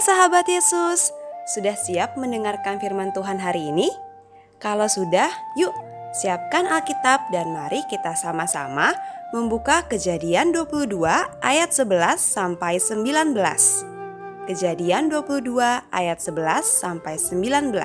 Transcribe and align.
Sahabat 0.00 0.48
Yesus, 0.48 1.12
sudah 1.44 1.76
siap 1.76 2.16
mendengarkan 2.16 2.80
firman 2.80 3.12
Tuhan 3.12 3.36
hari 3.36 3.68
ini? 3.68 3.92
Kalau 4.56 4.88
sudah, 4.88 5.28
yuk 5.60 5.76
siapkan 6.16 6.64
Alkitab 6.64 7.28
dan 7.28 7.52
mari 7.52 7.84
kita 7.92 8.16
sama-sama 8.16 8.96
membuka 9.36 9.84
Kejadian 9.92 10.56
22 10.56 11.04
ayat 11.44 11.76
11 11.76 12.16
sampai 12.16 12.80
19. 12.80 13.36
Kejadian 14.48 15.12
22 15.12 15.60
ayat 15.92 16.16
11 16.16 16.64
sampai 16.64 17.20
19. 17.20 17.76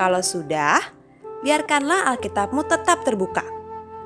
Kalau 0.00 0.24
sudah, 0.24 0.80
biarkanlah 1.44 2.08
Alkitabmu 2.08 2.64
tetap 2.64 3.04
terbuka. 3.04 3.61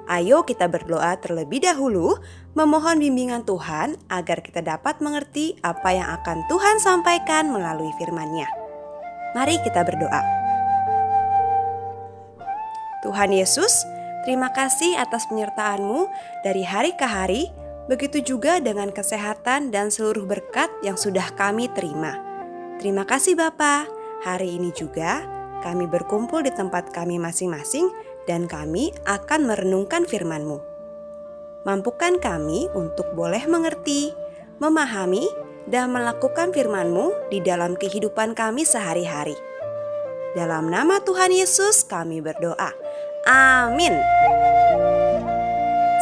Ayo 0.07 0.47
kita 0.47 0.71
berdoa 0.71 1.19
terlebih 1.19 1.67
dahulu, 1.67 2.15
memohon 2.55 3.03
bimbingan 3.03 3.43
Tuhan 3.43 3.99
agar 4.07 4.39
kita 4.39 4.63
dapat 4.63 5.03
mengerti 5.03 5.59
apa 5.67 5.91
yang 5.91 6.07
akan 6.23 6.47
Tuhan 6.47 6.79
sampaikan 6.79 7.51
melalui 7.51 7.91
firman-Nya. 7.99 8.47
Mari 9.35 9.59
kita 9.67 9.83
berdoa. 9.83 10.23
Tuhan 13.03 13.35
Yesus, 13.35 13.83
terima 14.23 14.55
kasih 14.55 14.95
atas 14.95 15.27
penyertaan-Mu 15.27 16.07
dari 16.47 16.63
hari 16.63 16.95
ke 16.95 17.07
hari, 17.07 17.51
begitu 17.91 18.23
juga 18.23 18.63
dengan 18.63 18.95
kesehatan 18.95 19.75
dan 19.75 19.91
seluruh 19.91 20.23
berkat 20.23 20.71
yang 20.87 20.95
sudah 20.95 21.35
kami 21.35 21.67
terima. 21.75 22.15
Terima 22.79 23.03
kasih 23.03 23.35
Bapa. 23.35 23.91
Hari 24.23 24.55
ini 24.55 24.71
juga 24.71 25.27
kami 25.67 25.91
berkumpul 25.91 26.47
di 26.47 26.55
tempat 26.55 26.95
kami 26.95 27.19
masing-masing 27.19 27.91
dan 28.27 28.51
kami 28.51 28.93
akan 29.07 29.47
merenungkan 29.47 30.05
firman-Mu. 30.05 30.59
Mampukan 31.67 32.23
kami 32.23 32.71
untuk 32.79 33.11
boleh 33.15 33.43
mengerti, 33.51 34.15
memahami, 34.63 35.27
dan 35.67 35.91
melakukan 35.91 36.55
firman-Mu 36.55 37.31
di 37.31 37.43
dalam 37.43 37.75
kehidupan 37.75 38.39
kami 38.39 38.63
sehari-hari. 38.63 39.35
Dalam 40.39 40.71
nama 40.71 41.03
Tuhan 41.03 41.35
Yesus 41.35 41.83
kami 41.83 42.23
berdoa. 42.23 42.71
Amin. 43.27 43.97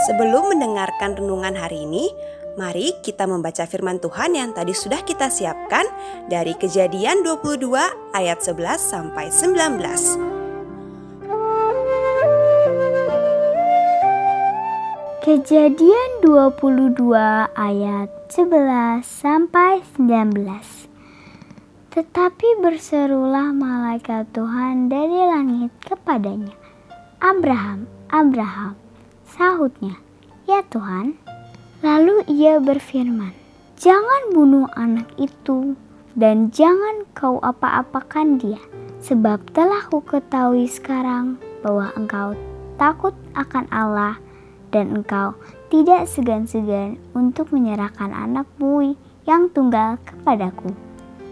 Sebelum 0.04 0.52
mendengarkan 0.52 1.16
renungan 1.16 1.56
hari 1.56 1.88
ini, 1.88 2.12
mari 2.60 2.92
kita 3.00 3.24
membaca 3.24 3.64
firman 3.64 3.96
Tuhan 4.04 4.36
yang 4.36 4.52
tadi 4.52 4.76
sudah 4.76 5.00
kita 5.00 5.32
siapkan 5.32 5.88
dari 6.28 6.52
Kejadian 6.60 7.24
22 7.24 7.72
ayat 8.12 8.44
11 8.44 8.76
sampai 8.76 9.32
19. 9.32 10.33
Kejadian 15.24 16.20
22 16.20 17.00
ayat 17.56 18.12
11 18.28 19.00
sampai 19.08 19.80
19. 19.96 20.36
Tetapi 21.88 22.48
berserulah 22.60 23.48
malaikat 23.56 24.28
Tuhan 24.36 24.92
dari 24.92 25.24
langit 25.24 25.72
kepadanya. 25.80 26.52
Abraham, 27.24 27.88
Abraham, 28.12 28.76
sahutnya, 29.24 29.96
"Ya 30.44 30.60
Tuhan." 30.68 31.16
Lalu 31.80 32.28
ia 32.28 32.60
berfirman, 32.60 33.32
"Jangan 33.80 34.28
bunuh 34.28 34.68
anak 34.76 35.08
itu 35.16 35.72
dan 36.12 36.52
jangan 36.52 37.08
kau 37.16 37.40
apa-apakan 37.40 38.36
dia, 38.36 38.60
sebab 39.00 39.40
telah 39.56 39.88
ku 39.88 40.04
ketahui 40.04 40.68
sekarang 40.68 41.40
bahwa 41.64 41.88
engkau 41.96 42.36
takut 42.76 43.16
akan 43.32 43.64
Allah 43.72 44.20
dan 44.74 44.90
engkau 44.90 45.38
tidak 45.70 46.10
segan-segan 46.10 46.98
untuk 47.14 47.54
menyerahkan 47.54 48.10
anakmu 48.10 48.98
yang 49.22 49.46
tunggal 49.54 50.02
kepadaku. 50.02 50.74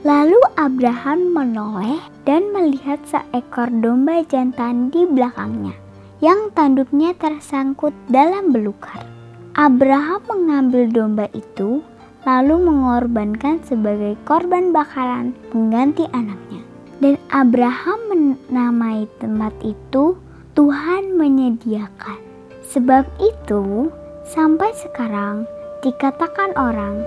Lalu 0.02 0.38
Abraham 0.58 1.30
menoleh 1.34 1.98
dan 2.22 2.50
melihat 2.54 2.98
seekor 3.06 3.70
domba 3.70 4.22
jantan 4.26 4.90
di 4.90 5.06
belakangnya, 5.06 5.74
yang 6.18 6.50
tanduknya 6.54 7.14
tersangkut 7.18 7.94
dalam 8.10 8.50
belukar. 8.50 9.06
Abraham 9.54 10.22
mengambil 10.26 10.90
domba 10.90 11.26
itu, 11.34 11.86
lalu 12.26 12.54
mengorbankan 12.66 13.62
sebagai 13.62 14.18
korban 14.26 14.74
bakaran 14.74 15.34
pengganti 15.54 16.06
anaknya. 16.10 16.62
Dan 17.02 17.18
Abraham 17.34 17.98
menamai 18.10 19.10
tempat 19.18 19.54
itu 19.62 20.18
Tuhan 20.54 21.14
menyediakan. 21.18 22.31
Sebab 22.72 23.04
itu, 23.20 23.92
sampai 24.24 24.72
sekarang 24.72 25.44
dikatakan 25.84 26.56
orang, 26.56 27.04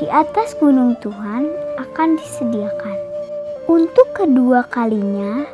di 0.00 0.08
atas 0.08 0.56
gunung 0.56 0.96
Tuhan 1.04 1.52
akan 1.76 2.16
disediakan. 2.16 2.96
Untuk 3.68 4.08
kedua 4.16 4.64
kalinya, 4.72 5.44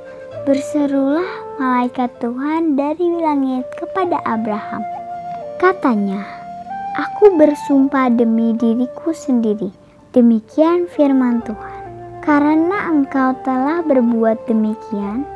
berserulah 0.46 1.58
malaikat 1.58 2.14
Tuhan 2.22 2.78
dari 2.78 3.18
langit 3.18 3.66
kepada 3.74 4.22
Abraham. 4.22 4.86
Katanya, 5.58 6.22
Aku 6.92 7.34
bersumpah 7.34 8.12
demi 8.14 8.54
diriku 8.54 9.10
sendiri, 9.10 9.72
demikian 10.14 10.86
firman 10.86 11.42
Tuhan. 11.42 11.82
Karena 12.22 12.94
engkau 12.94 13.34
telah 13.42 13.82
berbuat 13.82 14.44
demikian, 14.46 15.26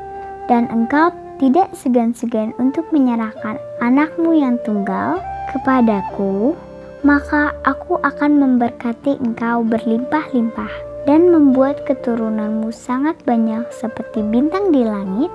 dan 0.47 0.71
engkau 0.71 1.11
tidak 1.37 1.73
segan-segan 1.77 2.57
untuk 2.57 2.89
menyerahkan 2.93 3.61
anakmu 3.85 4.37
yang 4.37 4.57
tunggal 4.65 5.21
kepadaku, 5.53 6.57
maka 7.05 7.53
aku 7.63 8.01
akan 8.01 8.41
memberkati 8.41 9.21
engkau 9.21 9.63
berlimpah-limpah 9.63 10.73
dan 11.07 11.31
membuat 11.31 11.87
keturunanmu 11.87 12.75
sangat 12.75 13.15
banyak 13.23 13.63
seperti 13.71 14.27
bintang 14.27 14.75
di 14.75 14.83
langit 14.83 15.31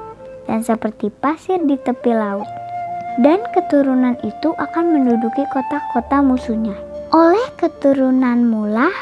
dan 0.49 0.59
seperti 0.65 1.07
pasir 1.23 1.61
di 1.63 1.79
tepi 1.79 2.11
laut. 2.11 2.47
Dan 3.19 3.43
keturunan 3.51 4.15
itu 4.23 4.55
akan 4.55 4.95
menduduki 4.95 5.43
kota-kota 5.51 6.23
musuhnya. 6.23 6.75
Oleh 7.11 7.43
keturunanmu 7.59 8.71
lah, 8.71 8.95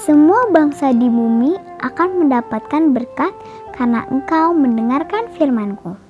semua 0.00 0.48
bangsa 0.48 0.96
di 0.96 1.12
bumi 1.12 1.60
akan 1.84 2.24
mendapatkan 2.24 2.96
berkat 2.96 3.36
karena 3.76 4.08
engkau 4.08 4.56
mendengarkan 4.56 5.28
firmanku. 5.36 6.09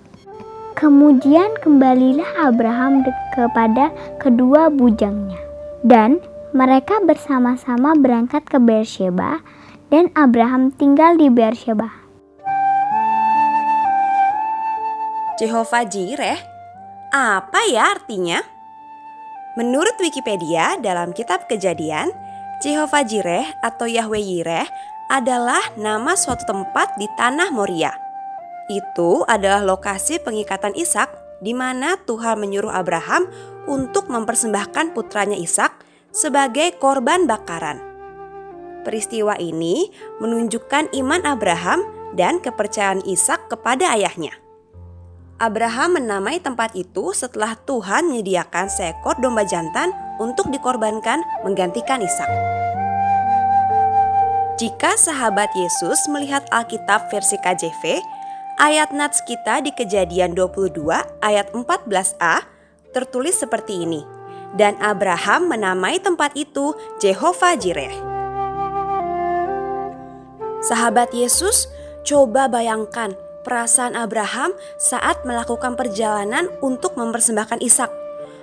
Kemudian 0.81 1.61
kembalilah 1.61 2.49
Abraham 2.49 3.05
kepada 3.37 3.93
kedua 4.17 4.73
bujangnya. 4.73 5.37
Dan 5.85 6.25
mereka 6.57 6.97
bersama-sama 7.05 7.93
berangkat 8.01 8.49
ke 8.49 8.57
Beersheba 8.57 9.45
dan 9.93 10.09
Abraham 10.17 10.73
tinggal 10.73 11.21
di 11.21 11.29
Beersheba. 11.29 11.93
Jehovah 15.37 15.85
Jireh, 15.85 16.41
apa 17.13 17.61
ya 17.69 17.93
artinya? 17.93 18.41
Menurut 19.61 20.01
Wikipedia 20.01 20.81
dalam 20.81 21.13
kitab 21.13 21.45
Kejadian, 21.45 22.09
Jehovah 22.65 23.05
Jireh 23.05 23.53
atau 23.61 23.85
Yahweh 23.85 24.25
Yireh 24.25 24.69
adalah 25.13 25.61
nama 25.77 26.17
suatu 26.17 26.49
tempat 26.49 26.97
di 26.97 27.05
tanah 27.21 27.53
Moria 27.53 28.10
itu 28.71 29.27
adalah 29.27 29.67
lokasi 29.67 30.23
pengikatan 30.23 30.73
Ishak 30.79 31.11
di 31.43 31.51
mana 31.51 31.99
Tuhan 32.07 32.39
menyuruh 32.39 32.71
Abraham 32.71 33.27
untuk 33.67 34.07
mempersembahkan 34.07 34.95
putranya 34.95 35.35
Ishak 35.35 35.75
sebagai 36.15 36.79
korban 36.79 37.27
bakaran. 37.27 37.83
Peristiwa 38.87 39.37
ini 39.37 39.91
menunjukkan 40.23 40.95
iman 40.97 41.21
Abraham 41.27 41.85
dan 42.15 42.39
kepercayaan 42.39 43.05
Ishak 43.05 43.51
kepada 43.53 43.93
ayahnya. 43.93 44.33
Abraham 45.41 45.97
menamai 45.97 46.37
tempat 46.37 46.77
itu 46.77 47.17
setelah 47.17 47.57
Tuhan 47.65 48.13
menyediakan 48.13 48.69
seekor 48.69 49.17
domba 49.25 49.41
jantan 49.49 49.89
untuk 50.21 50.53
dikorbankan 50.53 51.25
menggantikan 51.49 52.05
Ishak. 52.05 52.29
Jika 54.61 54.93
sahabat 55.01 55.49
Yesus 55.57 55.97
melihat 56.13 56.45
Alkitab 56.53 57.09
versi 57.09 57.41
KJV, 57.41 58.05
Ayat 58.61 58.93
nats 58.93 59.25
kita 59.25 59.65
di 59.65 59.73
kejadian 59.73 60.37
22 60.37 60.85
ayat 61.25 61.49
14a 61.57 62.45
tertulis 62.93 63.41
seperti 63.41 63.89
ini. 63.89 64.05
Dan 64.53 64.77
Abraham 64.85 65.49
menamai 65.49 65.97
tempat 65.97 66.37
itu 66.37 66.77
Jehovah 67.01 67.57
Jireh. 67.57 67.89
Sahabat 70.61 71.09
Yesus, 71.17 71.73
coba 72.05 72.53
bayangkan 72.53 73.17
perasaan 73.49 73.97
Abraham 73.97 74.53
saat 74.77 75.25
melakukan 75.25 75.73
perjalanan 75.73 76.53
untuk 76.61 77.01
mempersembahkan 77.01 77.65
Ishak. 77.65 77.89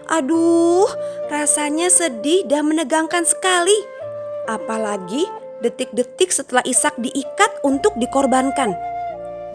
Aduh, 0.09 0.89
rasanya 1.29 1.93
sedih 1.93 2.41
dan 2.49 2.65
menegangkan 2.65 3.21
sekali. 3.21 3.77
Apalagi 4.49 5.29
detik-detik 5.61 6.33
setelah 6.33 6.65
Ishak 6.65 6.97
diikat 6.97 7.61
untuk 7.61 7.93
dikorbankan. 8.01 8.96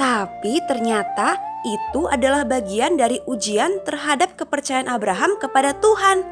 Tapi 0.01 0.59
ternyata 0.67 1.39
itu 1.63 2.11
adalah 2.11 2.43
bagian 2.43 2.99
dari 2.99 3.23
ujian 3.29 3.83
terhadap 3.87 4.35
kepercayaan 4.35 4.91
Abraham 4.91 5.39
kepada 5.39 5.77
Tuhan. 5.79 6.25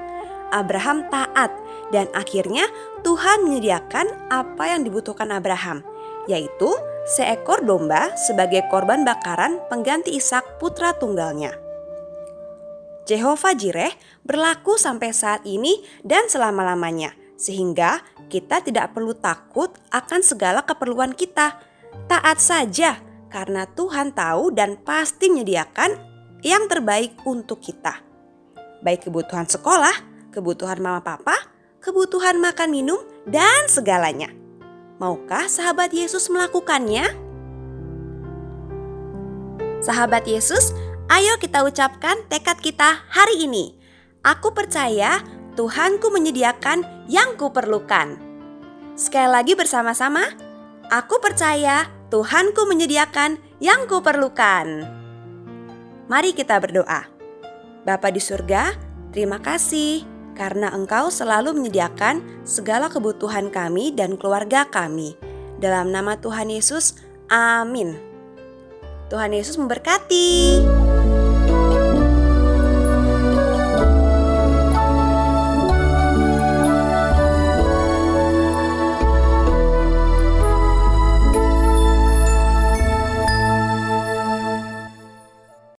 Abraham 0.51 1.07
taat 1.07 1.55
Dan 1.91 2.07
akhirnya 2.15 2.71
Tuhan 3.03 3.51
menyediakan 3.51 4.31
apa 4.31 4.71
yang 4.71 4.87
dibutuhkan 4.87 5.35
Abraham, 5.35 5.83
yaitu 6.31 6.71
seekor 7.11 7.67
domba 7.67 8.15
sebagai 8.15 8.63
korban 8.71 9.03
bakaran 9.03 9.59
pengganti 9.67 10.15
Ishak 10.15 10.63
putra 10.63 10.95
tunggalnya. 10.95 11.59
Jehovah 13.11 13.59
Jireh 13.59 13.91
berlaku 14.23 14.79
sampai 14.79 15.11
saat 15.11 15.43
ini 15.43 15.83
dan 16.07 16.31
selama-lamanya, 16.31 17.11
sehingga 17.35 18.07
kita 18.31 18.63
tidak 18.63 18.95
perlu 18.95 19.19
takut 19.19 19.75
akan 19.91 20.23
segala 20.23 20.63
keperluan 20.63 21.11
kita. 21.19 21.59
Taat 22.07 22.39
saja, 22.39 23.03
karena 23.31 23.65
Tuhan 23.71 24.13
tahu 24.13 24.51
dan 24.51 24.77
pasti 24.83 25.31
menyediakan 25.31 25.97
yang 26.43 26.67
terbaik 26.67 27.15
untuk 27.25 27.63
kita. 27.63 28.03
Baik 28.83 29.09
kebutuhan 29.09 29.47
sekolah, 29.47 29.95
kebutuhan 30.35 30.83
mama 30.83 31.01
papa, 31.01 31.37
kebutuhan 31.81 32.43
makan 32.43 32.69
minum, 32.75 33.01
dan 33.25 33.71
segalanya. 33.71 34.29
Maukah 35.01 35.49
sahabat 35.49 35.95
Yesus 35.97 36.29
melakukannya? 36.29 37.09
Sahabat 39.81 40.29
Yesus, 40.29 40.77
ayo 41.09 41.41
kita 41.41 41.65
ucapkan 41.65 42.21
tekad 42.29 42.61
kita 42.61 43.01
hari 43.09 43.49
ini. 43.49 43.73
Aku 44.21 44.53
percaya 44.53 45.25
Tuhanku 45.57 46.13
menyediakan 46.13 47.09
yang 47.09 47.37
kuperlukan. 47.41 48.21
Sekali 48.93 49.29
lagi 49.33 49.57
bersama-sama, 49.57 50.21
aku 50.93 51.17
percaya 51.25 51.89
Tuhanku 52.11 52.67
menyediakan 52.67 53.39
yang 53.63 53.87
kuperlukan. 53.87 54.67
Mari 56.11 56.35
kita 56.35 56.59
berdoa. 56.59 57.07
Bapa 57.87 58.11
di 58.11 58.19
surga, 58.19 58.75
terima 59.15 59.39
kasih 59.39 60.03
karena 60.35 60.75
Engkau 60.75 61.15
selalu 61.15 61.55
menyediakan 61.55 62.43
segala 62.43 62.91
kebutuhan 62.91 63.55
kami 63.55 63.95
dan 63.95 64.19
keluarga 64.19 64.67
kami. 64.67 65.15
Dalam 65.63 65.95
nama 65.95 66.19
Tuhan 66.19 66.51
Yesus, 66.51 66.99
amin. 67.31 67.95
Tuhan 69.07 69.31
Yesus 69.31 69.55
memberkati. 69.55 70.90